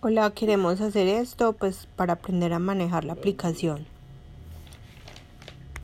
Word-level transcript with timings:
Hola, 0.00 0.30
queremos 0.30 0.80
hacer 0.80 1.08
esto 1.08 1.54
pues 1.54 1.88
para 1.96 2.12
aprender 2.12 2.52
a 2.52 2.60
manejar 2.60 3.04
la 3.04 3.14
aplicación. 3.14 3.84